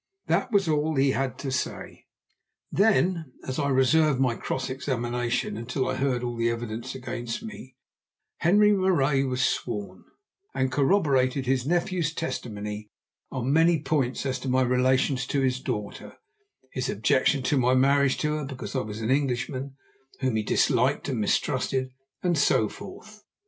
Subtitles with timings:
[0.25, 2.07] That was all he had to say.
[2.71, 7.75] Then, as I reserved my cross examination until I heard all the evidence against me,
[8.39, 10.03] Henri Marais was sworn
[10.55, 12.89] and corroborated his nephew's testimony
[13.31, 16.17] on many points as to my relations to his daughter,
[16.71, 19.75] his objection to my marriage to her because I was an Englishman
[20.19, 21.91] whom he disliked and mistrusted,
[22.23, 23.21] and so forth.